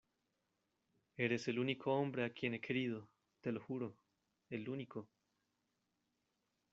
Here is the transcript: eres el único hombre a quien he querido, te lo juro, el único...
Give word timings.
eres 1.15 1.47
el 1.47 1.59
único 1.59 1.93
hombre 1.93 2.25
a 2.25 2.31
quien 2.33 2.55
he 2.55 2.59
querido, 2.59 3.07
te 3.39 3.51
lo 3.51 3.59
juro, 3.59 3.95
el 4.49 4.67
único... 4.67 5.07